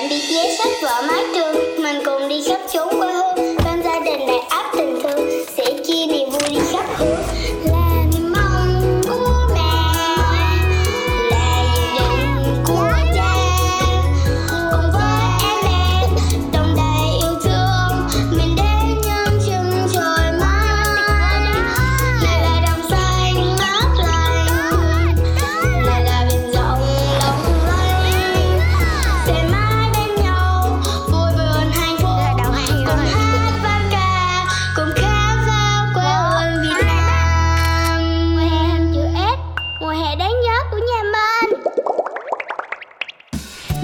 bạn 0.00 0.08
bị 0.08 0.18
giấy 0.18 0.56
sách 0.58 0.72
vở 0.82 1.02
mái 1.08 1.24
trường. 1.34 1.82
Mình 1.82 1.96
cùng 2.04 2.28
đi 2.28 2.42
khắp 2.48 2.60
chốn 2.72 2.88
quê 3.00 3.12
hương, 3.12 3.56
bên 3.64 3.82
gia 3.84 4.00
đình 4.00 4.26
đầy 4.26 4.38
áp 4.38 4.72
tình 4.76 5.00
thương. 5.02 5.28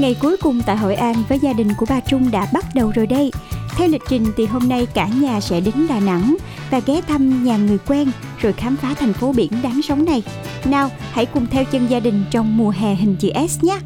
Ngày 0.07 0.17
cuối 0.23 0.37
cùng 0.37 0.63
tại 0.67 0.77
Hội 0.77 0.95
An 0.95 1.15
với 1.29 1.39
gia 1.39 1.53
đình 1.53 1.69
của 1.79 1.87
bà 1.89 2.01
Trung 2.01 2.31
đã 2.31 2.47
bắt 2.53 2.65
đầu 2.75 2.93
rồi 2.95 3.07
đây. 3.07 3.31
Theo 3.77 3.89
lịch 3.89 4.03
trình 4.09 4.27
thì 4.37 4.47
hôm 4.47 4.69
nay 4.69 4.87
cả 4.95 5.07
nhà 5.07 5.41
sẽ 5.41 5.61
đến 5.61 5.87
Đà 5.89 6.01
Nẵng 6.01 6.37
và 6.71 6.81
ghé 6.87 7.01
thăm 7.09 7.45
nhà 7.45 7.57
người 7.57 7.79
quen 7.87 8.11
rồi 8.39 8.53
khám 8.53 8.77
phá 8.77 8.95
thành 8.99 9.13
phố 9.13 9.33
biển 9.33 9.53
đáng 9.63 9.81
sống 9.83 10.05
này. 10.05 10.23
Nào, 10.65 10.91
hãy 11.13 11.27
cùng 11.27 11.47
theo 11.47 11.65
chân 11.65 11.87
gia 11.87 12.01
đình 12.01 12.25
trong 12.31 12.57
mùa 12.57 12.71
hè 12.71 12.95
hình 12.95 13.17
chữ 13.17 13.31
S 13.49 13.65
nhé. 13.65 13.79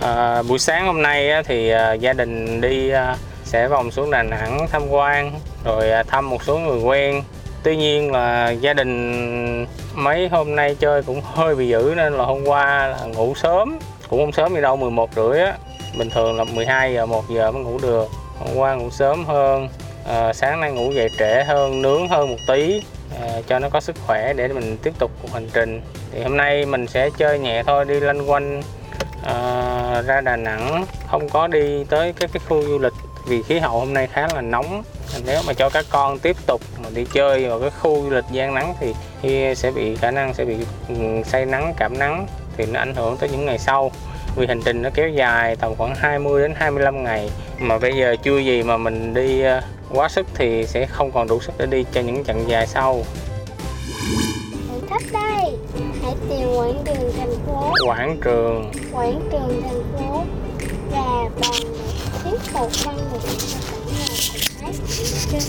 À, 0.00 0.42
buổi 0.42 0.58
sáng 0.58 0.86
hôm 0.86 1.02
nay 1.02 1.30
thì 1.46 1.70
à, 1.70 1.92
gia 1.92 2.12
đình 2.12 2.60
đi 2.60 2.90
à, 2.90 3.16
sẽ 3.50 3.68
vòng 3.68 3.90
xuống 3.90 4.10
Đà 4.10 4.22
Nẵng 4.22 4.66
tham 4.72 4.88
quan 4.90 5.32
rồi 5.64 5.90
à, 5.90 6.02
thăm 6.02 6.30
một 6.30 6.42
số 6.42 6.58
người 6.58 6.78
quen. 6.78 7.22
Tuy 7.62 7.76
nhiên 7.76 8.12
là 8.12 8.50
gia 8.50 8.72
đình 8.72 9.66
mấy 9.94 10.28
hôm 10.28 10.56
nay 10.56 10.74
chơi 10.74 11.02
cũng 11.02 11.20
hơi 11.24 11.54
bị 11.54 11.68
dữ 11.68 11.94
nên 11.96 12.12
là 12.12 12.24
hôm 12.24 12.44
qua 12.44 12.86
là 12.86 13.04
ngủ 13.04 13.34
sớm. 13.34 13.78
Cũng 14.08 14.20
không 14.20 14.32
sớm 14.32 14.54
gì 14.54 14.60
đâu 14.60 14.76
11 14.76 15.10
rưỡi 15.16 15.40
á. 15.40 15.54
Bình 15.98 16.10
thường 16.10 16.36
là 16.36 16.44
12 16.44 16.94
giờ 16.94 17.06
1 17.06 17.24
giờ 17.28 17.50
mới 17.50 17.62
ngủ 17.62 17.78
được. 17.82 18.08
Hôm 18.38 18.56
qua 18.56 18.74
ngủ 18.74 18.90
sớm 18.90 19.24
hơn 19.24 19.68
à, 20.08 20.32
sáng 20.32 20.60
nay 20.60 20.72
ngủ 20.72 20.92
dậy 20.92 21.08
trễ 21.18 21.44
hơn 21.44 21.82
nướng 21.82 22.08
hơn 22.08 22.30
một 22.30 22.38
tí 22.48 22.82
à, 23.22 23.28
cho 23.46 23.58
nó 23.58 23.68
có 23.68 23.80
sức 23.80 23.96
khỏe 24.06 24.32
để 24.32 24.48
mình 24.48 24.76
tiếp 24.82 24.92
tục 24.98 25.10
cuộc 25.22 25.32
hành 25.32 25.48
trình. 25.52 25.80
Thì 26.12 26.22
hôm 26.22 26.36
nay 26.36 26.66
mình 26.66 26.86
sẽ 26.86 27.10
chơi 27.18 27.38
nhẹ 27.38 27.62
thôi 27.62 27.84
đi 27.84 28.00
lanh 28.00 28.30
quanh 28.30 28.62
à, 29.24 30.02
ra 30.06 30.20
Đà 30.20 30.36
Nẵng. 30.36 30.84
Không 31.06 31.28
có 31.28 31.46
đi 31.46 31.84
tới 31.84 32.12
các 32.12 32.30
cái 32.32 32.40
khu 32.48 32.62
du 32.62 32.78
lịch 32.78 32.92
vì 33.26 33.42
khí 33.42 33.58
hậu 33.58 33.78
hôm 33.78 33.94
nay 33.94 34.06
khá 34.06 34.28
là 34.34 34.40
nóng. 34.40 34.82
Nếu 35.26 35.40
mà 35.46 35.52
cho 35.52 35.70
các 35.70 35.86
con 35.90 36.18
tiếp 36.18 36.36
tục 36.46 36.60
mà 36.82 36.88
đi 36.94 37.04
chơi 37.12 37.48
vào 37.48 37.60
cái 37.60 37.70
khu 37.70 38.02
du 38.04 38.10
lịch 38.10 38.24
gian 38.32 38.54
nắng 38.54 38.74
thì, 38.80 38.94
thì 39.22 39.54
sẽ 39.54 39.70
bị 39.70 39.96
khả 39.96 40.10
năng 40.10 40.34
sẽ 40.34 40.44
bị 40.44 40.56
ừ, 40.88 40.94
say 41.24 41.46
nắng 41.46 41.74
cảm 41.76 41.98
nắng 41.98 42.26
thì 42.56 42.66
nó 42.66 42.80
ảnh 42.80 42.94
hưởng 42.94 43.16
tới 43.16 43.28
những 43.28 43.46
ngày 43.46 43.58
sau. 43.58 43.92
Vì 44.36 44.46
hành 44.46 44.60
trình 44.64 44.82
nó 44.82 44.90
kéo 44.94 45.08
dài 45.08 45.56
tầm 45.56 45.74
khoảng 45.78 45.94
20 45.94 46.42
đến 46.42 46.54
25 46.56 47.04
ngày. 47.04 47.30
Mà 47.58 47.78
bây 47.78 47.96
giờ 47.96 48.16
chưa 48.22 48.38
gì 48.38 48.62
mà 48.62 48.76
mình 48.76 49.14
đi 49.14 49.40
ờ, 49.40 49.60
quá 49.90 50.08
sức 50.08 50.26
thì 50.34 50.66
sẽ 50.66 50.86
không 50.86 51.12
còn 51.12 51.28
đủ 51.28 51.40
sức 51.40 51.52
để 51.58 51.66
đi 51.66 51.84
cho 51.92 52.00
những 52.00 52.24
chặng 52.24 52.48
dài 52.48 52.66
sau. 52.66 53.02
Thử 54.68 54.86
thách 54.90 55.02
đây. 55.12 55.52
Hãy 56.02 56.14
tìm 56.28 56.48
quảng 56.56 56.82
trường 56.84 57.12
thành 57.18 57.34
phố. 57.46 57.72
Quảng 57.86 58.16
trường. 58.24 58.72
Quảng 58.92 59.20
trường 59.32 59.62
thành 59.62 59.82
phố 59.98 60.24
một 62.52 62.68
tục 62.72 62.86
đăng 62.86 63.10
một 63.10 63.18
bản 63.24 63.36
nhạc 63.48 64.40
hát 64.62 64.74
trên 65.32 65.42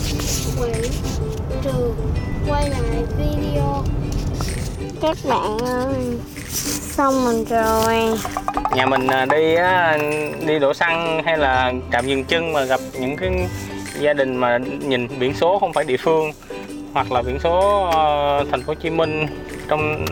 quảng 0.59 0.81
trường 1.63 1.95
quay 2.50 2.69
lại 2.69 2.81
video 3.17 3.84
các 5.01 5.17
bạn 5.29 5.57
ơi, 5.57 5.95
xong 6.95 7.25
mình 7.25 7.45
rồi. 7.45 8.19
Nhà 8.75 8.85
mình 8.85 9.07
à, 9.07 9.25
đi 9.25 9.56
đi 10.47 10.59
đổ 10.59 10.73
xăng 10.73 11.23
hay 11.23 11.38
là 11.38 11.73
trạm 11.91 12.07
dừng 12.07 12.23
chân 12.23 12.53
mà 12.53 12.63
gặp 12.63 12.79
những 13.00 13.17
cái 13.17 13.47
gia 14.00 14.13
đình 14.13 14.35
mà 14.35 14.57
nhìn 14.79 15.07
biển 15.19 15.34
số 15.34 15.59
không 15.59 15.73
phải 15.73 15.84
địa 15.84 15.97
phương, 15.97 16.31
hoặc 16.94 17.11
là 17.11 17.22
biển 17.22 17.40
số 17.40 17.85
ờ, 17.91 18.45
thành 18.51 18.63
phố 18.63 18.73
Hồ 18.73 18.79
Chí 18.81 18.90
Minh 18.90 19.28
trong, 19.67 20.06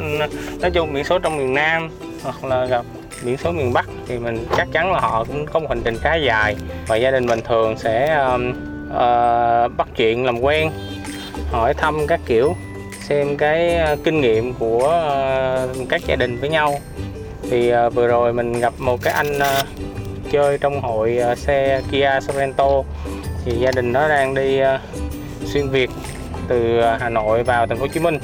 nói 0.61 0.71
chung 0.71 0.93
biển 0.93 1.03
số 1.03 1.19
trong 1.19 1.37
miền 1.37 1.53
Nam, 1.53 1.89
hoặc 2.23 2.43
là 2.43 2.65
gặp 2.65 2.85
biển 3.25 3.37
số 3.37 3.51
miền 3.51 3.73
Bắc 3.73 3.85
thì 4.07 4.17
mình 4.17 4.45
chắc 4.57 4.67
chắn 4.71 4.91
là 4.91 4.99
họ 4.99 5.23
cũng 5.23 5.45
có 5.45 5.59
một 5.59 5.69
hành 5.69 5.81
trình 5.83 5.97
khá 6.01 6.15
dài. 6.15 6.55
Và 6.87 6.95
gia 6.95 7.11
đình 7.11 7.25
mình 7.25 7.41
thường 7.41 7.77
sẽ 7.77 8.15
um, 8.15 8.49
uh, 8.89 9.77
bắt 9.77 9.87
chuyện 9.95 10.25
làm 10.25 10.39
quen 10.39 10.71
hỏi 11.51 11.73
thăm 11.73 12.07
các 12.07 12.19
kiểu 12.25 12.55
xem 13.01 13.37
cái 13.37 13.75
ờ, 13.75 13.95
kinh 14.03 14.21
nghiệm 14.21 14.53
của 14.53 15.03
uh, 15.79 15.89
các 15.89 16.01
gia 16.07 16.15
đình 16.15 16.37
với 16.37 16.49
nhau. 16.49 16.79
Thì 17.49 17.73
uh, 17.73 17.93
vừa 17.93 18.07
rồi 18.07 18.33
mình 18.33 18.59
gặp 18.59 18.73
một 18.77 19.01
cái 19.03 19.13
anh 19.13 19.37
uh, 19.37 19.67
chơi 20.31 20.57
trong 20.57 20.81
hội 20.81 21.19
uh, 21.31 21.37
xe 21.37 21.81
Kia 21.91 22.19
Sorento. 22.21 22.83
Thì 23.45 23.51
gia 23.51 23.71
đình 23.71 23.93
nó 23.93 24.07
đang 24.09 24.35
đi 24.35 24.61
uh, 24.61 24.79
xuyên 25.45 25.69
Việt 25.69 25.89
từ 26.47 26.81
Hà 26.99 27.09
Nội 27.09 27.43
vào 27.43 27.67
thành 27.67 27.77
phố 27.77 27.81
Hồ 27.81 27.87
Chí 27.87 27.99
Minh. 27.99 28.19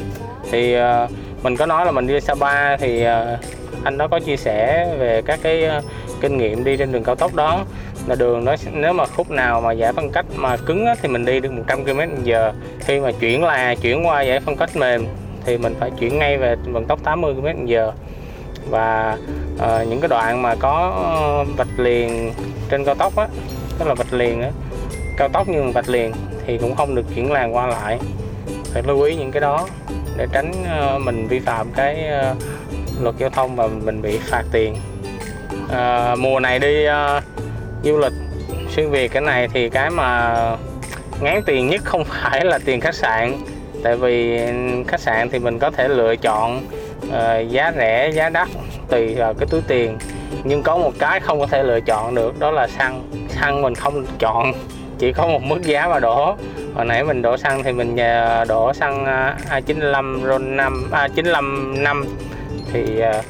Thì 0.51 0.77
uh, 0.77 1.09
mình 1.43 1.57
có 1.57 1.65
nói 1.65 1.85
là 1.85 1.91
mình 1.91 2.07
đi 2.07 2.19
Sapa 2.19 2.77
thì 2.77 3.05
uh, 3.07 3.39
anh 3.85 3.97
đó 3.97 4.07
có 4.07 4.19
chia 4.19 4.37
sẻ 4.37 4.87
về 4.99 5.21
các 5.25 5.39
cái 5.43 5.63
ờ, 5.63 5.81
kinh 6.21 6.37
nghiệm 6.37 6.63
đi 6.63 6.77
trên 6.77 6.91
đường 6.91 7.03
cao 7.03 7.15
tốc 7.15 7.35
đó. 7.35 7.65
Là 8.07 8.15
đường 8.15 8.45
nó 8.45 8.55
nếu 8.73 8.93
mà 8.93 9.05
khúc 9.05 9.31
nào 9.31 9.61
mà 9.61 9.71
giải 9.71 9.93
phân 9.93 10.11
cách 10.11 10.25
mà 10.35 10.57
cứng 10.57 10.85
á, 10.85 10.95
thì 11.01 11.07
mình 11.07 11.25
đi 11.25 11.39
được 11.39 11.51
100 11.51 11.83
km/h 11.83 12.51
khi 12.79 12.99
mà 12.99 13.11
chuyển 13.19 13.43
là 13.43 13.75
chuyển 13.75 14.05
qua 14.05 14.21
giải 14.21 14.39
phân 14.39 14.57
cách 14.57 14.75
mềm 14.75 15.05
thì 15.45 15.57
mình 15.57 15.75
phải 15.79 15.91
chuyển 15.99 16.19
ngay 16.19 16.37
về 16.37 16.55
vận 16.65 16.85
tốc 16.85 16.99
80 17.03 17.33
km/h 17.33 17.91
và 18.69 19.17
uh, 19.55 19.87
những 19.87 20.01
cái 20.01 20.07
đoạn 20.07 20.41
mà 20.41 20.55
có 20.55 20.93
ờ, 21.15 21.43
vạch 21.57 21.79
liền 21.79 22.31
trên 22.69 22.85
cao 22.85 22.95
tốc 22.95 23.15
á 23.15 23.27
tức 23.79 23.87
là 23.87 23.93
vạch 23.93 24.13
liền 24.13 24.41
á 24.41 24.51
cao 25.17 25.29
tốc 25.29 25.47
nhưng 25.49 25.71
vạch 25.71 25.89
liền 25.89 26.11
thì 26.47 26.57
cũng 26.57 26.75
không 26.75 26.95
được 26.95 27.05
chuyển 27.15 27.31
làn 27.31 27.55
qua 27.55 27.67
lại. 27.67 27.99
Phải 28.73 28.83
lưu 28.87 29.01
ý 29.01 29.15
những 29.15 29.31
cái 29.31 29.41
đó 29.41 29.67
để 30.17 30.27
tránh 30.31 30.51
uh, 30.51 31.01
mình 31.01 31.27
vi 31.27 31.39
phạm 31.39 31.71
cái 31.75 32.09
uh, 32.31 32.37
luật 33.01 33.15
giao 33.17 33.29
thông 33.29 33.55
và 33.55 33.67
mình 33.67 34.01
bị 34.01 34.17
phạt 34.17 34.43
tiền. 34.51 34.75
À, 35.71 36.15
mùa 36.15 36.39
này 36.39 36.59
đi 36.59 36.85
uh, 36.87 37.23
du 37.83 37.97
lịch 37.97 38.13
xuyên 38.69 38.89
việt 38.89 39.11
cái 39.11 39.21
này 39.21 39.47
thì 39.53 39.69
cái 39.69 39.89
mà 39.89 40.35
ngán 41.21 41.41
tiền 41.45 41.67
nhất 41.67 41.81
không 41.83 42.03
phải 42.23 42.45
là 42.45 42.59
tiền 42.65 42.81
khách 42.81 42.95
sạn. 42.95 43.37
Tại 43.83 43.95
vì 43.95 44.39
khách 44.87 44.99
sạn 44.99 45.29
thì 45.29 45.39
mình 45.39 45.59
có 45.59 45.71
thể 45.71 45.87
lựa 45.87 46.15
chọn 46.15 46.65
uh, 47.07 47.49
giá 47.49 47.71
rẻ 47.77 48.11
giá 48.13 48.29
đắt 48.29 48.47
tùy 48.89 49.15
vào 49.15 49.33
cái 49.33 49.47
túi 49.51 49.61
tiền. 49.67 49.97
Nhưng 50.43 50.63
có 50.63 50.77
một 50.77 50.91
cái 50.99 51.19
không 51.19 51.39
có 51.39 51.47
thể 51.47 51.63
lựa 51.63 51.79
chọn 51.79 52.15
được 52.15 52.39
đó 52.39 52.51
là 52.51 52.67
xăng. 52.67 53.09
Xăng 53.29 53.61
mình 53.61 53.75
không 53.75 54.05
chọn 54.19 54.51
chỉ 54.99 55.13
có 55.13 55.27
một 55.27 55.43
mức 55.43 55.61
giá 55.61 55.87
mà 55.87 55.99
đổ. 55.99 56.35
Hồi 56.75 56.85
nãy 56.85 57.03
mình 57.03 57.21
đổ 57.21 57.37
xăng 57.37 57.63
thì 57.63 57.71
mình 57.71 57.99
à, 57.99 58.45
đổ 58.45 58.73
xăng 58.73 59.05
A95 59.49 60.27
RON 60.27 60.57
5 60.57 60.89
à, 60.91 61.07
95 61.15 61.75
năm 61.83 62.05
thì 62.75 62.99
à, 62.99 63.21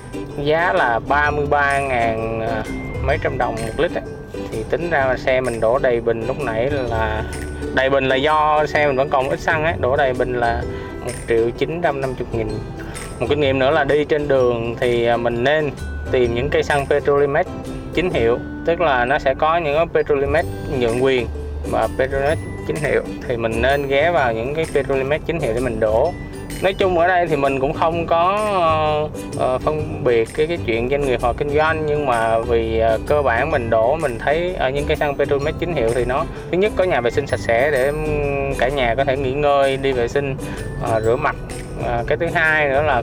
giá 0.44 0.74
là 0.74 1.00
33 1.08 1.80
ngàn 1.80 2.42
à, 2.42 2.64
mấy 3.04 3.18
trăm 3.24 3.38
đồng 3.38 3.56
một 3.56 3.74
lít 3.78 3.92
ấy. 3.94 4.04
thì 4.52 4.64
tính 4.70 4.90
ra 4.90 5.16
xe 5.18 5.42
mình 5.42 5.60
đổ 5.60 5.80
đầy 5.80 6.02
bình 6.02 6.28
lúc 6.28 6.40
nãy 6.42 6.70
là, 6.90 7.24
đầy 7.76 7.90
bình 7.90 8.08
là 8.08 8.16
do 8.16 8.66
xe 8.66 8.88
mình 8.88 8.96
vẫn 8.96 9.10
còn 9.10 9.30
ít 9.30 9.40
xăng 9.40 9.64
ấy 9.64 9.74
đổ 9.80 9.96
đầy 9.96 10.14
bình 10.14 10.34
là 10.40 10.62
1 11.06 11.12
triệu 11.28 11.50
950 11.50 12.28
nghìn. 12.32 12.48
Một 13.20 13.28
kinh 13.30 13.40
nghiệm 13.40 13.60
nữa 13.60 13.72
là 13.72 13.84
đi 13.84 14.06
trên 14.06 14.28
đường 14.28 14.76
thì 14.80 15.06
à, 15.06 15.18
mình 15.18 15.44
nên 15.44 15.72
tìm 16.12 16.36
những 16.36 16.50
cây 16.50 16.64
xăng 16.64 16.86
Petrolimex 16.86 17.46
chính 17.94 18.10
hiệu, 18.10 18.40
tức 18.66 18.82
là 18.82 19.06
nó 19.06 19.20
sẽ 19.20 19.34
có 19.34 19.58
những 19.58 19.76
cái 19.76 19.86
Petrolimex 19.94 20.46
nhượng 20.80 21.04
quyền 21.04 21.28
và 21.72 21.88
Petrolimex 21.98 22.38
chính 22.68 22.76
hiệu. 22.76 23.04
Thì 23.28 23.38
mình 23.38 23.62
nên 23.62 23.88
ghé 23.88 24.12
vào 24.12 24.34
những 24.34 24.56
cái 24.56 24.66
Petrolimex 24.74 25.22
chính 25.26 25.40
hiệu 25.40 25.54
để 25.54 25.60
mình 25.60 25.80
đổ 25.80 26.14
nói 26.62 26.74
chung 26.74 27.00
ở 27.00 27.08
đây 27.08 27.28
thì 27.28 27.36
mình 27.36 27.60
cũng 27.60 27.74
không 27.74 28.06
có 28.08 28.38
uh, 29.36 29.62
phân 29.62 30.04
biệt 30.04 30.30
cái 30.34 30.48
cái 30.48 30.58
chuyện 30.66 30.90
doanh 30.90 31.02
nghiệp 31.02 31.20
hoặc 31.22 31.36
kinh 31.38 31.50
doanh 31.50 31.86
nhưng 31.86 32.06
mà 32.06 32.40
vì 32.40 32.82
uh, 32.96 33.02
cơ 33.08 33.22
bản 33.22 33.52
mình 33.52 33.70
đổ 33.70 33.96
mình 33.96 34.20
thấy 34.20 34.56
ở 34.56 34.70
những 34.70 34.86
cái 34.88 34.98
xăng 34.98 35.18
Petrolimex 35.18 35.56
chính 35.60 35.74
hiệu 35.74 35.90
thì 35.96 36.06
nó 36.06 36.26
thứ 36.52 36.58
nhất 36.58 36.72
có 36.76 36.84
nhà 36.84 37.02
vệ 37.02 37.12
sinh 37.12 37.28
sạch 37.28 37.40
sẽ 37.40 37.72
để 37.72 37.92
cả 38.60 38.70
nhà 38.70 38.96
có 38.96 39.04
thể 39.04 39.18
nghỉ 39.18 39.34
ngơi 39.34 39.78
đi 39.78 39.92
vệ 39.92 40.08
sinh 40.08 40.36
uh, 40.84 41.04
rửa 41.04 41.16
mặt. 41.16 41.36
Uh, 41.80 42.08
cái 42.08 42.18
thứ 42.18 42.28
hai 42.34 42.70
nữa 42.70 42.82
là 42.82 43.00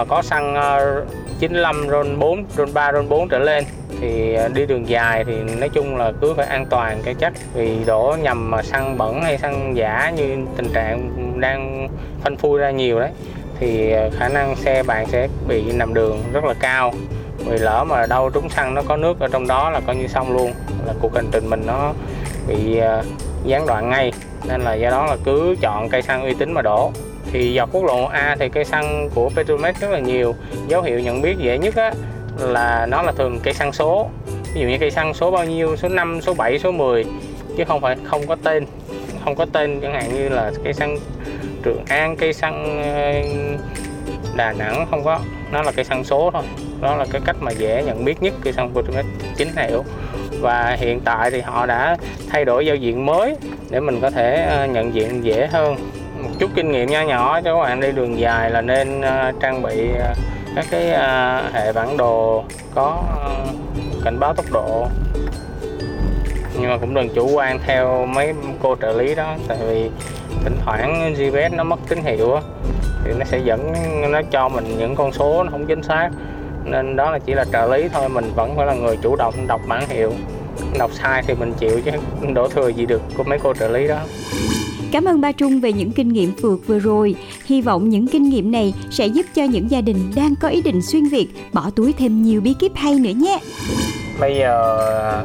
uh, 0.00 0.08
có 0.08 0.22
xăng 0.22 0.54
uh, 0.54 1.08
95 1.40 1.88
RON 1.88 2.18
4, 2.18 2.44
RON 2.56 2.74
3, 2.74 2.92
RON 2.92 3.08
4 3.08 3.28
trở 3.28 3.38
lên. 3.38 3.64
Thì 4.00 4.36
đi 4.54 4.66
đường 4.66 4.88
dài 4.88 5.24
thì 5.24 5.34
nói 5.58 5.68
chung 5.68 5.96
là 5.96 6.12
cứ 6.20 6.34
phải 6.34 6.46
an 6.46 6.66
toàn 6.70 6.98
cái 7.04 7.14
chắc 7.14 7.32
vì 7.54 7.76
đổ 7.86 8.16
nhầm 8.22 8.50
mà 8.50 8.62
xăng 8.62 8.98
bẩn 8.98 9.22
hay 9.22 9.38
xăng 9.38 9.76
giả 9.76 10.12
như 10.16 10.36
tình 10.56 10.68
trạng 10.74 11.10
đang 11.42 11.88
phanh 12.20 12.36
phui 12.36 12.58
ra 12.60 12.70
nhiều 12.70 13.00
đấy. 13.00 13.10
Thì 13.60 13.92
ờ, 13.92 14.10
khả 14.18 14.28
năng 14.28 14.56
xe 14.56 14.82
bạn 14.82 15.06
sẽ 15.06 15.28
bị 15.48 15.72
nằm 15.72 15.94
đường 15.94 16.22
rất 16.32 16.44
là 16.44 16.54
cao. 16.60 16.92
Vì 17.38 17.58
lỡ 17.58 17.84
mà 17.84 18.06
đâu 18.06 18.30
trúng 18.30 18.48
xăng 18.48 18.74
nó 18.74 18.82
có 18.82 18.96
nước 18.96 19.20
ở 19.20 19.28
trong 19.32 19.46
đó 19.46 19.70
là 19.70 19.80
coi 19.86 19.96
như 19.96 20.06
xong 20.06 20.32
luôn. 20.32 20.52
Là 20.86 20.92
cuộc 21.00 21.14
hành 21.14 21.28
trình 21.32 21.50
mình 21.50 21.62
nó 21.66 21.92
bị 22.48 22.78
ờ, 22.78 23.02
gián 23.44 23.66
đoạn 23.66 23.90
ngay. 23.90 24.12
Nên 24.48 24.60
là 24.60 24.74
do 24.74 24.90
đó 24.90 25.06
là 25.06 25.16
cứ 25.24 25.56
chọn 25.60 25.88
cây 25.88 26.02
xăng 26.02 26.22
uy 26.22 26.34
tín 26.34 26.52
mà 26.52 26.62
đổ. 26.62 26.92
Thì 27.32 27.54
dọc 27.56 27.72
quốc 27.72 27.84
lộ 27.84 28.04
A 28.04 28.36
thì 28.38 28.48
cây 28.48 28.64
xăng 28.64 29.08
của 29.14 29.30
Petrolimex 29.36 29.76
rất 29.80 29.90
là 29.90 29.98
nhiều. 29.98 30.34
Dấu 30.68 30.82
hiệu 30.82 31.00
nhận 31.00 31.22
biết 31.22 31.38
dễ 31.38 31.58
nhất 31.58 31.76
á, 31.76 31.92
là 32.38 32.86
nó 32.86 33.02
là 33.02 33.12
thường 33.12 33.40
cây 33.42 33.54
xăng 33.54 33.72
số. 33.72 34.08
Ví 34.54 34.60
dụ 34.60 34.68
như 34.68 34.76
cây 34.80 34.90
xăng 34.90 35.14
số 35.14 35.30
bao 35.30 35.44
nhiêu? 35.44 35.76
Số 35.76 35.88
5 35.88 36.20
số 36.20 36.34
7 36.34 36.58
số 36.58 36.72
10 36.72 37.04
chứ 37.56 37.64
không 37.64 37.80
phải, 37.80 37.96
không 38.04 38.26
có 38.26 38.36
tên 38.44 38.66
không 39.24 39.34
có 39.34 39.46
tên, 39.52 39.80
chẳng 39.80 39.92
hạn 39.92 40.14
như 40.14 40.28
là 40.28 40.50
cây 40.64 40.72
xăng 40.72 40.98
Trường 41.62 41.84
An, 41.88 42.16
cây 42.16 42.32
xăng 42.32 42.82
ờ, 42.82 43.12
Đà 44.36 44.52
Nẵng, 44.52 44.86
không 44.90 45.04
có. 45.04 45.20
Nó 45.52 45.62
là 45.62 45.72
cây 45.72 45.84
xăng 45.84 46.04
số 46.04 46.30
thôi. 46.32 46.42
Đó 46.80 46.96
là 46.96 47.04
cái 47.12 47.20
cách 47.24 47.36
mà 47.40 47.50
dễ 47.50 47.82
nhận 47.86 48.04
biết 48.04 48.22
nhất 48.22 48.34
cây 48.44 48.52
xăng 48.52 48.74
Petromex 48.74 49.06
chính 49.36 49.48
hiệu. 49.56 49.84
Và 50.40 50.76
hiện 50.80 51.00
tại 51.00 51.30
thì 51.30 51.40
họ 51.40 51.66
đã 51.66 51.96
thay 52.28 52.44
đổi 52.44 52.66
giao 52.66 52.76
diện 52.76 53.06
mới 53.06 53.36
để 53.70 53.80
mình 53.80 54.00
có 54.00 54.10
thể 54.10 54.46
ờ, 54.50 54.66
nhận 54.66 54.94
diện 54.94 55.24
dễ 55.24 55.46
hơn. 55.46 55.76
Một 56.22 56.30
chút 56.38 56.50
kinh 56.54 56.72
nghiệm 56.72 56.90
nho 56.90 57.02
nhỏ 57.02 57.40
cho 57.40 57.54
các 57.54 57.62
bạn 57.62 57.80
đi 57.80 57.92
đường 57.92 58.18
dài 58.18 58.50
là 58.50 58.60
nên 58.60 59.00
ờ, 59.00 59.32
trang 59.40 59.62
bị 59.62 59.88
các 60.56 60.66
cái 60.70 60.86
hệ 61.52 61.72
bản 61.72 61.96
đồ 61.96 62.44
có 62.74 63.02
cảnh 64.04 64.20
báo 64.20 64.34
tốc 64.34 64.46
độ 64.52 64.86
nhưng 66.60 66.70
mà 66.70 66.76
cũng 66.76 66.94
đừng 66.94 67.08
chủ 67.08 67.30
quan 67.34 67.58
theo 67.66 68.06
mấy 68.06 68.34
cô 68.62 68.76
trợ 68.82 68.92
lý 68.92 69.14
đó 69.14 69.36
tại 69.48 69.58
vì 69.68 69.90
thỉnh 70.44 70.56
thoảng 70.64 71.14
GPS 71.14 71.52
nó 71.52 71.64
mất 71.64 71.80
tín 71.88 71.98
hiệu 72.04 72.34
á 72.34 72.42
thì 73.04 73.12
nó 73.18 73.24
sẽ 73.24 73.38
dẫn 73.38 73.72
nó 74.10 74.22
cho 74.30 74.48
mình 74.48 74.64
những 74.78 74.94
con 74.94 75.12
số 75.12 75.42
nó 75.44 75.50
không 75.50 75.66
chính 75.66 75.82
xác 75.82 76.10
nên 76.64 76.96
đó 76.96 77.10
là 77.10 77.18
chỉ 77.18 77.34
là 77.34 77.44
trợ 77.52 77.76
lý 77.76 77.88
thôi 77.88 78.08
mình 78.08 78.30
vẫn 78.34 78.56
phải 78.56 78.66
là 78.66 78.74
người 78.74 78.96
chủ 78.96 79.16
động 79.16 79.34
đọc 79.46 79.60
bản 79.68 79.88
hiệu 79.88 80.12
đọc 80.78 80.90
sai 80.92 81.22
thì 81.26 81.34
mình 81.34 81.52
chịu 81.58 81.80
chứ 81.84 81.90
đổ 82.34 82.48
thừa 82.48 82.68
gì 82.68 82.86
được 82.86 83.02
của 83.16 83.24
mấy 83.24 83.38
cô 83.38 83.54
trợ 83.54 83.68
lý 83.68 83.88
đó 83.88 83.98
Cảm 84.92 85.04
ơn 85.04 85.20
ba 85.20 85.32
Trung 85.32 85.60
về 85.60 85.72
những 85.72 85.92
kinh 85.92 86.08
nghiệm 86.08 86.32
phượt 86.42 86.60
vừa 86.66 86.78
rồi. 86.78 87.14
Hy 87.44 87.62
vọng 87.62 87.88
những 87.88 88.06
kinh 88.06 88.22
nghiệm 88.22 88.52
này 88.52 88.74
sẽ 88.90 89.06
giúp 89.06 89.26
cho 89.34 89.44
những 89.44 89.70
gia 89.70 89.80
đình 89.80 89.96
đang 90.16 90.34
có 90.36 90.48
ý 90.48 90.62
định 90.62 90.82
xuyên 90.82 91.04
Việt 91.04 91.28
bỏ 91.52 91.70
túi 91.76 91.92
thêm 91.92 92.22
nhiều 92.22 92.40
bí 92.40 92.54
kíp 92.54 92.72
hay 92.74 92.94
nữa 92.94 93.10
nhé. 93.10 93.38
bây 94.20 94.34
giờ 94.34 95.24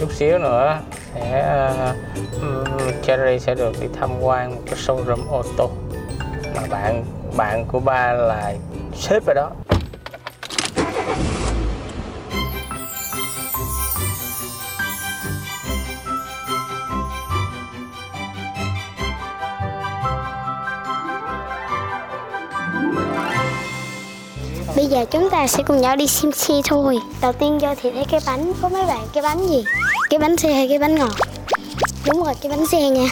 chút 0.00 0.12
xíu 0.12 0.38
nữa 0.38 0.78
sẽ 1.14 1.40
ờ, 1.40 1.94
um, 2.42 2.92
Cherry 3.02 3.38
sẽ 3.38 3.54
được 3.54 3.72
đi 3.80 3.86
tham 4.00 4.10
quan 4.20 4.50
một 4.54 4.60
cái 4.66 4.74
showroom 4.74 5.28
ô 5.30 5.42
tô. 5.56 5.70
Mà 6.54 6.62
bạn 6.70 7.04
bạn 7.36 7.64
của 7.64 7.80
ba 7.80 8.12
là 8.12 8.54
sếp 8.94 9.26
ở 9.26 9.34
đó. 9.34 9.50
Bây 24.76 24.86
giờ 24.86 25.04
chúng 25.10 25.30
ta 25.30 25.46
sẽ 25.46 25.62
cùng 25.66 25.80
nhau 25.80 25.96
đi 25.96 26.06
xem 26.06 26.32
xe 26.32 26.54
thôi 26.64 26.98
Đầu 27.20 27.32
tiên 27.32 27.58
cho 27.60 27.74
thì 27.82 27.90
thấy 27.90 28.04
cái 28.10 28.20
bánh, 28.26 28.52
Có 28.62 28.68
mấy 28.68 28.86
bạn, 28.86 29.00
cái 29.12 29.22
bánh 29.22 29.48
gì? 29.48 29.64
Cái 30.10 30.18
bánh 30.18 30.36
xe 30.36 30.52
hay 30.52 30.68
cái 30.68 30.78
bánh 30.78 30.94
ngọt? 30.94 31.16
Đúng 32.06 32.24
rồi, 32.24 32.34
cái 32.42 32.50
bánh 32.50 32.66
xe 32.66 32.90
nha. 32.90 33.08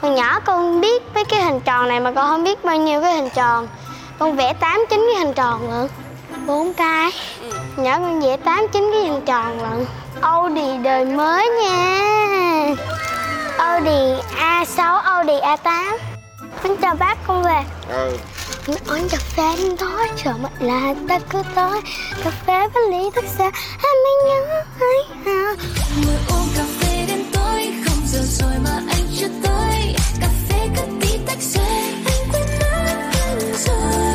Hồi 0.00 0.12
nhỏ 0.12 0.40
con 0.40 0.80
biết 0.80 1.02
mấy 1.14 1.24
cái 1.24 1.42
hình 1.42 1.60
tròn 1.60 1.88
này 1.88 2.00
mà 2.00 2.12
con 2.12 2.28
không 2.28 2.44
biết 2.44 2.64
bao 2.64 2.76
nhiêu 2.76 3.00
cái 3.00 3.14
hình 3.14 3.28
tròn. 3.34 3.68
Con 4.18 4.36
vẽ 4.36 4.52
8 4.52 4.80
9 4.90 5.06
cái 5.14 5.24
hình 5.24 5.34
tròn 5.34 5.70
lận. 5.70 5.88
Bốn 6.46 6.74
cái. 6.74 7.10
Ừ. 7.40 7.57
Nhỏ 7.78 7.98
con 7.98 8.20
vẽ 8.20 8.36
8 8.36 8.66
9 8.72 8.90
cái 8.92 9.02
hình 9.02 9.20
tròn 9.26 9.62
lận. 9.62 9.86
Audi 10.20 10.76
đời 10.82 11.04
mới 11.04 11.48
nha. 11.62 12.74
Audi 13.58 14.22
A6, 14.36 14.98
Audi 15.00 15.32
A8 15.32 15.98
Con 16.62 16.76
chào 16.76 16.94
bác 16.94 17.14
con 17.26 17.42
về. 17.42 17.62
Ừ. 17.88 18.16
Uống 18.66 19.08
cà 19.08 19.18
phê 19.36 19.56
đến 19.58 19.76
tối 19.76 20.08
Sợ 20.16 20.34
mà 20.42 20.48
là 20.60 20.94
ta 21.08 21.18
cứ 21.30 21.42
tối 21.54 21.80
Cà 22.24 22.30
phê 22.46 22.68
với 22.74 22.82
lý 22.90 23.10
thức 23.14 23.24
xa 23.38 23.44
Anh 23.78 23.96
mới 24.04 24.14
nhớ 24.26 24.62
ấy 24.80 25.04
à. 25.26 25.54
Ngồi 26.06 26.16
uống 26.28 26.48
cà 26.56 26.62
phê 26.80 27.04
đến 27.08 27.24
tối 27.32 27.72
Không 27.84 28.02
giờ 28.06 28.20
rồi 28.22 28.52
mà 28.64 28.70
anh 28.88 29.06
chưa 29.18 29.28
tới. 29.42 29.94
Cà 30.20 30.28
phê 30.48 30.68
cứ 30.76 30.82
tí 31.00 31.18
tách 31.26 31.38
rơi 31.40 31.92
Anh 32.06 32.28
quên 32.32 32.42
mất 32.60 33.10
anh 33.12 33.38
rồi 33.66 34.07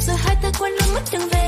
rồi 0.00 0.16
hai 0.16 0.36
ta 0.42 0.50
quên 0.58 0.72
luôn 0.72 0.94
mất 0.94 1.02
đường 1.12 1.28
về. 1.28 1.45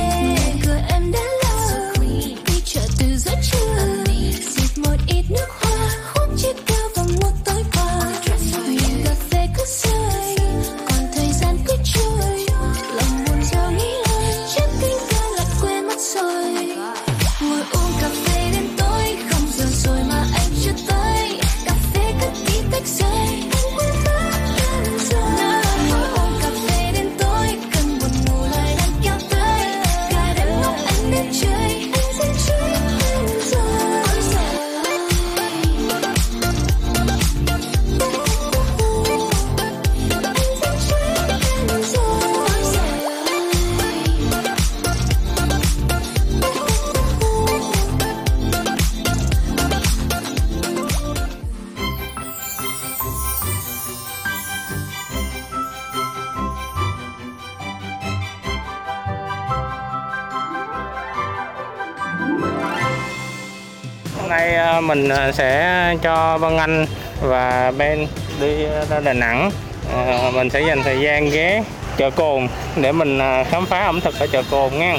Hôm 64.29 64.37
nay 64.39 64.55
à, 64.55 64.81
mình 64.81 65.09
à, 65.09 65.33
sẽ 65.33 65.95
cho 66.03 66.39
Vân 66.39 66.57
Anh 66.57 66.87
và 67.21 67.73
Ben 67.79 68.07
đi 68.41 68.65
ra 68.91 69.01
Đà 69.01 69.13
Nẵng 69.13 69.51
À, 69.95 70.31
mình 70.35 70.51
sẽ 70.51 70.61
dành 70.61 70.83
thời 70.83 71.01
gian 71.01 71.31
ghé 71.31 71.63
chợ 71.97 72.11
Cồn 72.11 72.49
để 72.77 72.93
mình 72.93 73.21
khám 73.51 73.67
phá 73.67 73.81
ẩm 73.81 74.01
thực 74.01 74.19
ở 74.19 74.27
chợ 74.27 74.43
Cồn 74.51 74.79
nha 74.79 74.97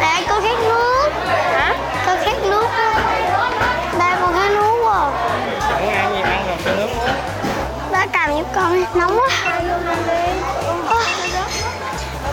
Ba 0.00 0.20
con 0.28 0.42
khát 0.42 0.58
nước 0.60 1.10
Hả? 1.26 1.74
Con 2.06 2.18
khát 2.24 2.36
nước 2.42 2.66
á. 2.70 2.94
Ba 3.98 4.18
con 4.20 4.34
khát 4.34 4.50
nước 4.50 4.84
quá 4.84 5.10
Chẳng 5.60 5.90
ăn 5.90 6.14
gì 6.14 6.20
ăn 6.22 6.46
rồi 6.46 6.56
cho 6.64 6.74
nước 6.76 6.88
uống 6.96 7.14
Ba 7.92 8.06
cầm 8.12 8.36
giúp 8.38 8.46
con 8.54 8.84
nóng 8.94 9.18
quá. 9.18 9.28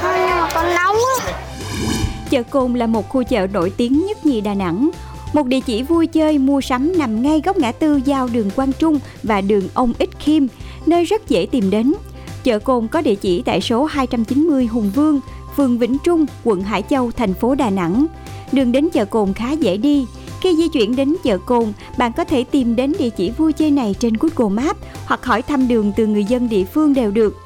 Thôi 0.02 0.14
nhưng 0.18 0.40
mà 0.40 0.48
con 0.54 0.76
nóng 0.76 0.96
quá 0.96 1.32
Chợ 2.30 2.44
Cồn 2.50 2.74
là 2.74 2.88
một 2.88 3.10
khu 3.10 3.24
chợ 3.24 3.48
nổi 3.54 3.72
tiếng 3.78 4.08
nhất 4.08 4.26
nhì 4.26 4.42
Đà 4.42 4.54
Nẵng 4.54 4.90
một 5.34 5.48
địa 5.48 5.60
chỉ 5.60 5.84
vui 5.84 6.08
chơi 6.08 6.38
mua 6.38 6.62
sắm 6.62 6.98
nằm 6.98 7.22
ngay 7.22 7.42
góc 7.46 7.58
ngã 7.58 7.72
tư 7.72 8.02
giao 8.06 8.30
đường 8.34 8.50
Quang 8.56 8.72
Trung 8.80 9.00
và 9.24 9.42
đường 9.42 9.68
Ông 9.74 9.94
Ích 10.00 10.20
Khiêm, 10.20 10.44
nơi 10.86 11.04
rất 11.04 11.30
dễ 11.30 11.48
tìm 11.52 11.70
đến. 11.70 11.94
Chợ 12.44 12.60
Cồn 12.60 12.88
có 12.88 13.02
địa 13.02 13.16
chỉ 13.16 13.42
tại 13.42 13.62
số 13.62 13.86
290 13.86 14.66
Hùng 14.66 14.92
Vương, 14.96 15.20
phường 15.56 15.78
Vĩnh 15.78 15.98
Trung, 16.04 16.26
quận 16.44 16.62
Hải 16.62 16.84
Châu, 16.90 17.12
thành 17.12 17.34
phố 17.34 17.56
Đà 17.56 17.70
Nẵng. 17.70 18.06
Đường 18.52 18.72
đến 18.72 18.90
chợ 18.94 19.06
Cồn 19.06 19.34
khá 19.34 19.52
dễ 19.52 19.78
đi. 19.78 20.06
Khi 20.42 20.56
di 20.56 20.68
chuyển 20.68 20.96
đến 20.96 21.16
chợ 21.24 21.38
Cồn, 21.38 21.66
bạn 21.98 22.12
có 22.14 22.24
thể 22.24 22.44
tìm 22.44 22.76
đến 22.76 22.94
địa 23.00 23.10
chỉ 23.10 23.30
vui 23.30 23.54
chơi 23.54 23.72
này 23.72 23.96
trên 24.00 24.14
Google 24.20 24.64
Maps 24.64 24.80
hoặc 25.06 25.26
hỏi 25.26 25.42
thăm 25.42 25.68
đường 25.68 25.92
từ 25.96 26.08
người 26.08 26.24
dân 26.24 26.50
địa 26.50 26.64
phương 26.64 26.94
đều 26.94 27.12
được. 27.12 27.38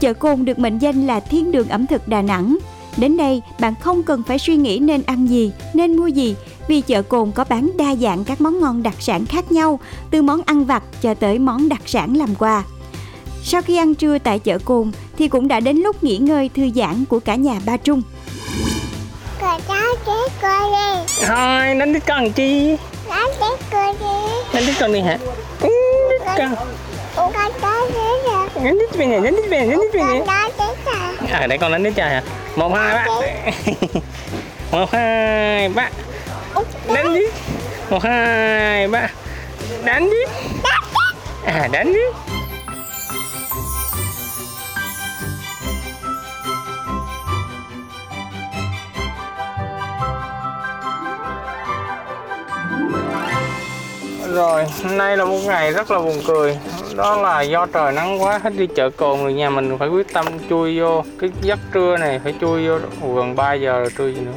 Chợ 0.00 0.12
Cồn 0.14 0.44
được 0.44 0.58
mệnh 0.58 0.78
danh 0.78 1.06
là 1.06 1.20
thiên 1.20 1.52
đường 1.52 1.68
ẩm 1.68 1.86
thực 1.86 2.08
Đà 2.08 2.22
Nẵng. 2.22 2.58
Đến 2.96 3.16
đây, 3.16 3.42
bạn 3.60 3.74
không 3.80 4.02
cần 4.02 4.22
phải 4.22 4.38
suy 4.38 4.56
nghĩ 4.56 4.78
nên 4.78 5.02
ăn 5.02 5.26
gì, 5.26 5.52
nên 5.74 5.96
mua 5.96 6.06
gì, 6.06 6.34
vì 6.68 6.80
chợ 6.80 7.02
Cồn 7.02 7.32
có 7.32 7.44
bán 7.48 7.70
đa 7.76 7.94
dạng 7.94 8.24
các 8.24 8.40
món 8.40 8.60
ngon 8.60 8.82
đặc 8.82 8.94
sản 8.98 9.26
khác 9.26 9.52
nhau, 9.52 9.80
từ 10.10 10.22
món 10.22 10.40
ăn 10.46 10.64
vặt 10.64 10.82
cho 11.02 11.14
tới 11.14 11.38
món 11.38 11.68
đặc 11.68 11.80
sản 11.86 12.16
làm 12.16 12.34
quà. 12.34 12.64
Sau 13.42 13.62
khi 13.62 13.76
ăn 13.76 13.94
trưa 13.94 14.18
tại 14.18 14.38
chợ 14.38 14.58
Cồn 14.64 14.90
thì 15.18 15.28
cũng 15.28 15.48
đã 15.48 15.60
đến 15.60 15.76
lúc 15.76 16.04
nghỉ 16.04 16.16
ngơi 16.16 16.50
thư 16.54 16.70
giãn 16.74 17.04
của 17.04 17.20
cả 17.20 17.34
nhà 17.34 17.60
Ba 17.66 17.76
Trung. 17.76 18.02
Cờ 19.40 19.58
cháu 19.68 19.94
chết 20.06 20.32
coi 20.42 20.70
đi. 20.70 21.14
Thôi 21.26 21.74
đánh 21.78 21.92
đít 21.92 22.06
con 22.06 22.32
chi? 22.32 22.76
Nó 23.08 23.28
chết 23.40 23.60
coi 23.70 23.92
đi. 24.00 24.32
Đánh 24.52 24.66
đít 24.66 24.76
con 24.80 24.92
đi 24.92 25.00
hả? 25.00 25.18
Ừ, 25.60 25.68
đít 26.10 26.20
con. 26.38 26.54
Con 27.16 27.32
cháu 27.34 27.50
chết 27.62 28.54
rồi 28.54 28.64
đánh 28.64 28.78
đít 28.78 28.96
về 28.96 29.06
này 29.06 29.20
đánh 29.20 29.36
đít 29.36 29.50
về 29.50 29.58
này 29.58 29.68
đánh 29.68 29.80
đít 29.80 29.94
về 29.94 30.02
này. 30.02 30.18
Con 30.18 30.26
cháu 30.26 30.50
chết 30.58 30.74
rồi 30.84 31.28
à 31.32 31.46
để 31.46 31.58
con 31.58 31.72
đánh 31.72 31.82
đít 31.82 31.94
cho 31.96 32.04
hả? 32.04 32.22
Một 32.56 32.72
hai 32.74 32.94
ba. 32.94 33.06
một 34.72 34.90
hai 34.92 35.68
ba 35.68 35.90
đánh 36.94 37.14
đi, 37.14 37.24
một 37.90 38.02
hai 38.02 38.88
ba. 38.88 39.08
Đánh 39.84 40.10
đi, 40.10 40.32
à 41.44 41.68
đánh 41.72 41.92
đi. 41.92 42.00
rồi 54.38 54.64
hôm 54.82 54.96
nay 54.96 55.16
là 55.16 55.24
một 55.24 55.38
ngày 55.46 55.72
rất 55.72 55.90
là 55.90 55.98
buồn 55.98 56.22
cười 56.26 56.58
đó 56.98 57.16
là 57.16 57.40
do 57.42 57.66
trời 57.66 57.92
nắng 57.92 58.22
quá 58.22 58.40
hết 58.42 58.50
đi 58.56 58.66
chợ 58.74 58.90
cồn 58.90 59.22
rồi 59.22 59.32
nhà 59.32 59.50
mình 59.50 59.78
phải 59.78 59.88
quyết 59.88 60.12
tâm 60.12 60.26
chui 60.50 60.80
vô 60.80 61.04
cái 61.20 61.30
giấc 61.42 61.58
trưa 61.72 61.96
này 61.96 62.20
phải 62.24 62.34
chui 62.40 62.68
vô 62.68 62.78
gần 63.14 63.36
3 63.36 63.52
giờ 63.52 63.72
rồi 63.80 63.90
trưa 63.98 64.06
gì 64.08 64.20
nữa? 64.20 64.32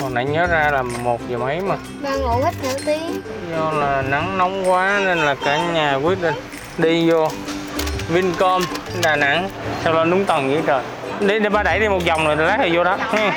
Hồi 0.00 0.10
nãy 0.10 0.24
nhớ 0.24 0.46
ra 0.46 0.70
là 0.72 0.82
một 0.82 1.20
giờ 1.28 1.38
mấy 1.38 1.60
mà. 1.60 1.76
Ba 2.02 2.16
ngủ 2.16 2.40
hết 2.44 2.54
nửa 2.62 2.78
tiếng. 2.86 3.20
Do 3.52 3.72
là 3.72 4.02
nắng 4.02 4.38
nóng 4.38 4.70
quá 4.70 5.00
nên 5.04 5.18
là 5.18 5.34
cả 5.44 5.58
nhà 5.72 5.94
quyết 5.94 6.22
định 6.22 6.34
đi 6.78 7.10
vô 7.10 7.28
Vincom 8.08 8.62
Đà 9.02 9.16
Nẵng. 9.16 9.48
Sao 9.84 9.92
lên 9.92 10.10
đúng 10.10 10.24
tầng 10.24 10.52
vậy 10.52 10.62
trời? 10.66 10.82
Đi 11.20 11.38
đi 11.38 11.48
ba 11.48 11.62
đẩy 11.62 11.80
đi 11.80 11.88
một 11.88 12.00
vòng 12.06 12.26
rồi 12.26 12.36
lát 12.36 12.56
thì 12.62 12.76
vô 12.76 12.84
đó. 12.84 12.96
Ha 12.96 13.30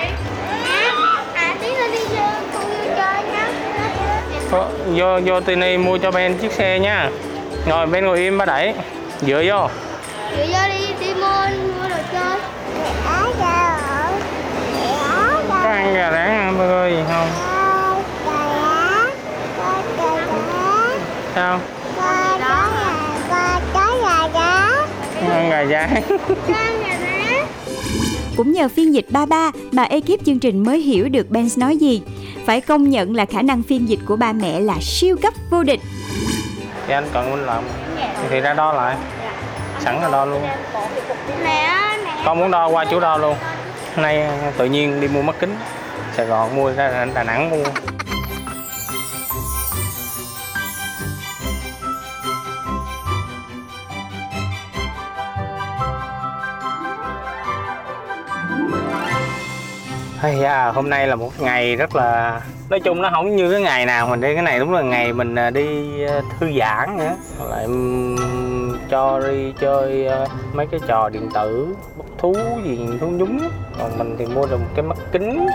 À 1.33 1.55
chơi 1.61 3.23
nhá. 3.31 3.47
Vô- 4.51 4.65
vô 4.95 5.19
vô 5.25 5.41
Tini 5.41 5.77
mua 5.77 5.97
cho 5.97 6.11
Ben 6.11 6.37
chiếc 6.37 6.51
xe 6.51 6.79
nha 6.79 7.09
rồi 7.69 7.87
Ben 7.87 8.05
ngồi 8.05 8.19
im 8.19 8.37
ba 8.37 8.45
đẩy. 8.45 8.73
Dựa 9.21 9.43
vô. 9.47 9.67
Chị 10.35 10.53
vô 10.53 10.59
đi 10.69 10.87
đi 10.99 11.13
mua 11.13 11.47
mua 11.77 11.89
đồ 11.89 11.95
chơi. 12.13 12.39
Có 15.49 15.69
ăn 15.69 15.93
gà 15.93 16.11
rán 16.11 16.29
ăn 16.29 16.57
burger 16.57 16.97
gì 16.97 17.03
không? 17.11 17.27
Sao? 21.35 21.59
Ăn 25.31 25.49
gà 25.49 25.65
rán. 25.65 26.03
Cũng 28.37 28.51
nhờ 28.51 28.69
phiên 28.69 28.93
dịch 28.93 29.05
33 29.09 29.51
mà 29.71 29.83
ekip 29.83 30.25
chương 30.25 30.39
trình 30.39 30.63
mới 30.63 30.79
hiểu 30.79 31.09
được 31.09 31.27
Benz 31.29 31.59
nói 31.59 31.77
gì. 31.77 32.01
Phải 32.45 32.61
công 32.61 32.89
nhận 32.89 33.15
là 33.15 33.25
khả 33.25 33.41
năng 33.41 33.63
phiên 33.63 33.89
dịch 33.89 33.99
của 34.05 34.15
ba 34.15 34.33
mẹ 34.33 34.59
là 34.59 34.75
siêu 34.81 35.15
cấp 35.21 35.33
vô 35.49 35.63
địch. 35.63 35.79
Thì 36.89 36.95
anh 36.95 37.07
cần 37.13 37.31
minh 37.31 37.45
làm 37.45 37.63
thì 38.29 38.39
ra 38.39 38.53
đo 38.53 38.73
lại. 38.73 38.95
Sẵn 39.79 40.01
là 40.01 40.09
đo 40.11 40.25
luôn. 40.25 40.47
Con 42.25 42.39
muốn 42.39 42.51
đo 42.51 42.67
qua 42.67 42.85
chỗ 42.85 42.99
đo 42.99 43.17
luôn. 43.17 43.35
Hôm 43.95 44.03
nay 44.03 44.27
tự 44.57 44.65
nhiên 44.65 45.01
đi 45.01 45.07
mua 45.07 45.21
mắt 45.21 45.35
kính. 45.39 45.57
Sài 46.13 46.25
Gòn 46.25 46.55
mua 46.55 46.73
ra 46.73 47.05
Đà 47.13 47.23
Nẵng 47.23 47.49
mua. 47.49 47.63
Hay 60.19 60.43
à, 60.43 60.71
hôm 60.75 60.89
nay 60.89 61.07
là 61.07 61.15
một 61.15 61.31
ngày 61.39 61.75
rất 61.75 61.95
là 61.95 62.41
nói 62.69 62.79
chung 62.79 63.01
nó 63.01 63.09
không 63.13 63.35
như 63.35 63.51
cái 63.51 63.61
ngày 63.61 63.85
nào 63.85 64.07
mình 64.07 64.21
đi 64.21 64.33
cái 64.33 64.43
này 64.43 64.59
đúng 64.59 64.73
là 64.73 64.81
ngày 64.81 65.13
mình 65.13 65.35
à, 65.35 65.49
đi 65.49 66.03
à, 66.03 66.21
thư 66.39 66.51
giãn 66.59 66.97
nữa. 66.97 67.15
Lại 67.49 67.67
cho 68.89 69.19
đi 69.19 69.53
chơi 69.59 70.07
à, 70.07 70.25
mấy 70.53 70.67
cái 70.67 70.79
trò 70.87 71.09
điện 71.09 71.29
tử 71.33 71.75
bốc 71.97 72.05
thú 72.17 72.35
gì 72.63 72.79
thú 73.01 73.07
nhúng. 73.07 73.39
Còn 73.79 73.97
mình 73.97 74.15
thì 74.19 74.25
mua 74.25 74.47
được 74.47 74.57
một 74.57 74.69
cái 74.75 74.83
mắt 74.83 74.97
kính. 75.11 75.47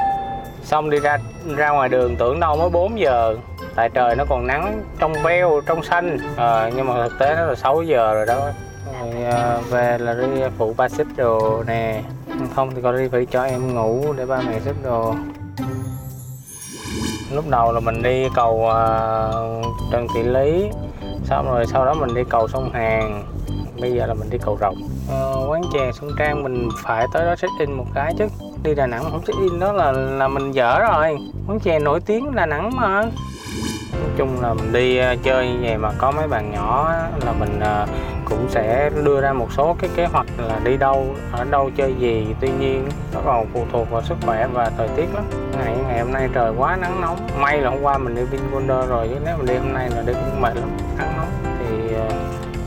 Xong 0.62 0.90
đi 0.90 0.98
ra 1.00 1.18
ra 1.56 1.70
ngoài 1.70 1.88
đường 1.88 2.16
tưởng 2.16 2.40
đâu 2.40 2.56
mới 2.56 2.70
4 2.70 2.98
giờ. 2.98 3.36
Tại 3.74 3.90
trời 3.94 4.16
nó 4.16 4.24
còn 4.28 4.46
nắng 4.46 4.82
trong 4.98 5.12
veo 5.12 5.60
trong 5.66 5.82
xanh. 5.82 6.18
À, 6.36 6.70
nhưng 6.76 6.86
mà 6.86 7.08
thực 7.08 7.18
tế 7.18 7.34
nó 7.36 7.44
là 7.44 7.54
6 7.54 7.82
giờ 7.82 8.14
rồi 8.14 8.26
đó. 8.26 8.50
Rồi, 9.00 9.24
à, 9.24 9.58
về 9.70 9.98
là 9.98 10.14
đi 10.14 10.42
phụ 10.58 10.74
ba 10.76 10.88
xếp 10.88 11.06
đồ 11.16 11.64
nè. 11.66 12.02
Không 12.54 12.70
thì 12.74 12.82
con 12.82 12.96
đi 12.96 13.08
phải 13.08 13.26
cho 13.30 13.42
em 13.42 13.74
ngủ 13.74 14.12
để 14.16 14.26
ba 14.26 14.40
mẹ 14.46 14.60
xếp 14.64 14.74
đồ 14.82 15.14
lúc 17.34 17.44
đầu 17.50 17.72
là 17.72 17.80
mình 17.80 18.02
đi 18.02 18.28
cầu 18.34 18.70
à, 18.70 19.28
Trần 19.92 20.06
Thị 20.14 20.22
Lý. 20.22 20.70
Xong 21.24 21.46
rồi 21.46 21.66
sau 21.66 21.84
đó 21.84 21.94
mình 21.94 22.14
đi 22.14 22.22
cầu 22.28 22.48
sông 22.48 22.70
Hàn. 22.72 23.22
Bây 23.80 23.92
giờ 23.92 24.06
là 24.06 24.14
mình 24.14 24.30
đi 24.30 24.38
cầu 24.38 24.58
Rồng. 24.60 24.76
Ờ, 25.10 25.46
quán 25.48 25.62
chè 25.72 25.92
Xuân 25.92 26.10
Trang 26.18 26.42
mình 26.42 26.68
phải 26.82 27.06
tới 27.12 27.26
đó 27.26 27.36
check 27.36 27.52
in 27.58 27.72
một 27.72 27.86
cái 27.94 28.14
chứ. 28.18 28.28
Đi 28.62 28.74
Đà 28.74 28.86
Nẵng 28.86 29.04
không 29.04 29.22
check 29.26 29.38
in 29.40 29.60
đó 29.60 29.72
là 29.72 29.92
là 29.92 30.28
mình 30.28 30.52
dở 30.52 30.80
rồi. 30.80 31.18
Quán 31.48 31.60
chè 31.60 31.78
nổi 31.78 32.00
tiếng 32.00 32.34
Đà 32.34 32.46
Nẵng 32.46 32.70
mà 32.76 33.02
chung 34.16 34.40
là 34.42 34.54
mình 34.54 34.72
đi 34.72 34.96
ờ, 34.96 35.16
chơi 35.22 35.48
như 35.48 35.58
vậy 35.62 35.76
mà 35.76 35.90
có 35.98 36.10
mấy 36.10 36.28
bạn 36.28 36.50
nhỏ 36.52 36.92
là 37.24 37.32
mình 37.32 37.60
ờ, 37.60 37.86
cũng 38.24 38.46
sẽ 38.48 38.90
đưa 39.04 39.20
ra 39.20 39.32
một 39.32 39.52
số 39.52 39.76
cái 39.78 39.90
kế 39.96 40.06
hoạch 40.06 40.26
là 40.38 40.60
đi 40.64 40.76
đâu, 40.76 41.06
ở 41.32 41.44
đâu 41.44 41.70
chơi 41.76 41.94
gì. 41.98 42.26
Tuy 42.40 42.48
nhiên, 42.60 42.88
nó 43.14 43.20
còn 43.24 43.46
phụ 43.52 43.66
thuộc 43.72 43.90
vào 43.90 44.02
sức 44.02 44.14
khỏe 44.26 44.46
và 44.52 44.70
thời 44.76 44.88
tiết 44.88 45.06
lắm. 45.14 45.24
Ngày 45.58 45.76
ngày 45.88 46.00
hôm 46.00 46.12
nay 46.12 46.28
trời 46.34 46.52
quá 46.58 46.76
nắng 46.76 47.00
nóng. 47.00 47.16
May 47.40 47.58
là 47.58 47.70
hôm 47.70 47.82
qua 47.82 47.98
mình 47.98 48.14
đi 48.14 48.22
Vinwonder 48.22 48.86
rồi 48.86 49.08
chứ 49.08 49.16
nếu 49.24 49.36
mình 49.36 49.46
đi 49.46 49.54
hôm 49.54 49.72
nay 49.72 49.90
là 49.90 50.02
đi 50.06 50.12
cũng 50.12 50.40
mệt 50.40 50.56
lắm, 50.56 50.68
nắng 50.98 51.12
nóng. 51.16 51.56
Thì 51.58 51.94
ờ, 51.94 52.08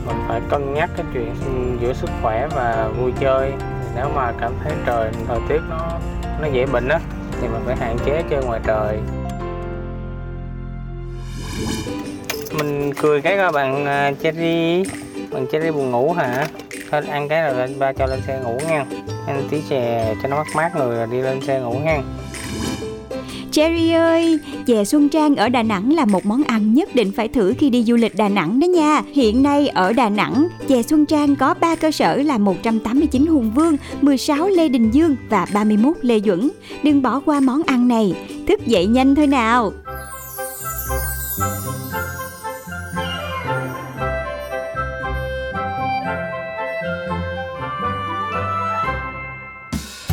mình 0.06 0.16
phải 0.28 0.40
cân 0.48 0.74
nhắc 0.74 0.90
cái 0.96 1.06
chuyện 1.14 1.34
giữa 1.80 1.92
sức 1.92 2.10
khỏe 2.22 2.48
và 2.56 2.88
vui 2.98 3.12
chơi. 3.20 3.52
Nếu 3.96 4.06
mà 4.14 4.32
cảm 4.40 4.52
thấy 4.64 4.72
trời, 4.86 5.10
thời 5.28 5.38
tiết 5.48 5.60
nó 5.70 5.78
nó 6.40 6.46
dễ 6.46 6.66
bệnh 6.66 6.88
á, 6.88 6.98
thì 7.40 7.48
mình 7.48 7.62
phải 7.66 7.76
hạn 7.76 7.96
chế 8.04 8.22
chơi 8.30 8.44
ngoài 8.44 8.60
trời 8.66 9.00
mình 12.52 12.92
cười 12.94 13.20
cái 13.20 13.36
coi 13.36 13.52
bạn 13.52 13.84
à, 13.84 14.12
Cherry 14.22 14.82
bạn 15.30 15.46
Cherry 15.52 15.70
buồn 15.70 15.90
ngủ 15.90 16.12
hả 16.12 16.46
thôi 16.90 17.02
ăn 17.08 17.28
cái 17.28 17.42
rồi 17.42 17.54
lên 17.54 17.78
ba 17.78 17.92
cho 17.92 18.06
lên 18.06 18.20
xe 18.26 18.40
ngủ 18.44 18.58
nha 18.68 18.84
ăn 19.26 19.48
tí 19.50 19.62
chè 19.68 20.14
cho 20.22 20.28
nó 20.28 20.36
mát 20.36 20.46
mát 20.56 20.76
người 20.76 20.96
rồi 20.96 21.06
đi 21.12 21.20
lên 21.20 21.40
xe 21.40 21.60
ngủ 21.60 21.72
nha 21.72 22.02
Cherry 23.52 23.92
ơi, 23.92 24.38
chè 24.66 24.84
Xuân 24.84 25.08
Trang 25.08 25.36
ở 25.36 25.48
Đà 25.48 25.62
Nẵng 25.62 25.92
là 25.92 26.04
một 26.04 26.26
món 26.26 26.42
ăn 26.42 26.74
nhất 26.74 26.94
định 26.94 27.12
phải 27.12 27.28
thử 27.28 27.54
khi 27.58 27.70
đi 27.70 27.84
du 27.84 27.96
lịch 27.96 28.16
Đà 28.16 28.28
Nẵng 28.28 28.60
đó 28.60 28.64
nha. 28.66 29.02
Hiện 29.12 29.42
nay 29.42 29.68
ở 29.68 29.92
Đà 29.92 30.08
Nẵng, 30.08 30.48
chè 30.68 30.82
Xuân 30.82 31.06
Trang 31.06 31.36
có 31.36 31.54
3 31.54 31.76
cơ 31.76 31.90
sở 31.90 32.16
là 32.16 32.38
189 32.38 33.26
Hùng 33.26 33.50
Vương, 33.54 33.76
16 34.00 34.48
Lê 34.48 34.68
Đình 34.68 34.90
Dương 34.90 35.16
và 35.30 35.46
31 35.52 35.96
Lê 36.00 36.20
Duẩn. 36.20 36.50
Đừng 36.82 37.02
bỏ 37.02 37.20
qua 37.20 37.40
món 37.40 37.62
ăn 37.62 37.88
này, 37.88 38.14
thức 38.48 38.66
dậy 38.66 38.86
nhanh 38.86 39.14
thôi 39.14 39.26
nào. 39.26 39.72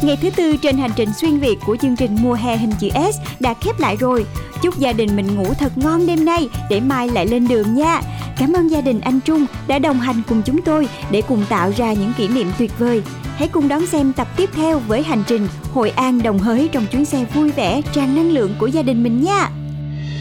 Ngày 0.06 0.18
thứ 0.22 0.30
tư 0.36 0.58
trên 0.58 0.78
hành 0.78 0.92
trình 0.96 1.10
xuyên 1.14 1.38
Việt 1.40 1.56
của 1.66 1.78
chương 1.82 1.96
trình 1.96 2.18
mùa 2.22 2.34
hè 2.34 2.58
hình 2.58 2.72
chữ 2.80 2.90
S 3.14 3.18
đã 3.40 3.54
khép 3.54 3.80
lại 3.80 3.96
rồi. 4.00 4.26
Chúc 4.62 4.78
gia 4.78 4.94
đình 4.94 5.16
mình 5.16 5.36
ngủ 5.36 5.54
thật 5.60 5.78
ngon 5.78 6.08
đêm 6.08 6.26
nay 6.26 6.50
để 6.70 6.80
mai 6.80 7.10
lại 7.10 7.28
lên 7.28 7.48
đường 7.48 7.76
nha. 7.76 8.02
Cảm 8.38 8.54
ơn 8.54 8.72
gia 8.72 8.82
đình 8.82 9.02
anh 9.02 9.20
Trung 9.26 9.46
đã 9.68 9.80
đồng 9.80 10.00
hành 10.00 10.22
cùng 10.30 10.42
chúng 10.46 10.62
tôi 10.62 10.88
để 11.12 11.22
cùng 11.22 11.46
tạo 11.50 11.72
ra 11.78 11.94
những 11.94 12.14
kỷ 12.18 12.28
niệm 12.28 12.48
tuyệt 12.60 12.72
vời. 12.80 13.02
Hãy 13.38 13.48
cùng 13.48 13.68
đón 13.68 13.86
xem 13.86 14.14
tập 14.14 14.28
tiếp 14.38 14.50
theo 14.56 14.80
với 14.80 15.04
hành 15.04 15.24
trình 15.28 15.48
Hội 15.74 15.90
An 15.90 16.24
Đồng 16.24 16.40
Hới 16.40 16.70
trong 16.72 16.86
chuyến 16.92 17.06
xe 17.06 17.26
vui 17.34 17.52
vẻ, 17.52 17.82
tràn 17.94 18.16
năng 18.16 18.32
lượng 18.32 18.56
của 18.60 18.68
gia 18.68 18.82
đình 18.82 19.04
mình 19.04 19.24
nha. 19.24 19.50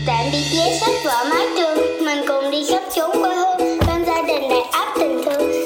Tạm 0.06 0.24
biệt 0.32 0.44
vé 0.56 0.78
sách 0.80 0.94
vở 1.04 1.24
mái 1.30 1.46
trường 1.56 2.04
Mình 2.04 2.24
cùng 2.28 2.50
đi 2.50 2.66
khắp 2.70 2.82
chốn 2.96 3.10
quê 3.22 3.34
hương 3.34 3.78
Bên 3.86 4.04
gia 4.06 4.22
đình 4.22 4.48
đầy 4.50 4.62
áp 4.72 4.94
tình 4.98 5.20
thương 5.24 5.63